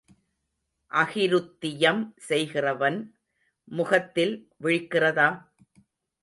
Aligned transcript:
அகிருத்தியம் 0.91 2.01
செய்கிறவன் 2.27 2.97
முகத்தில் 3.71 4.33
விழிக்கிறதா? 4.63 5.29